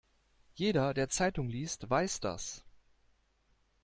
[0.55, 2.65] Jeder, der Zeitung liest, weiß das.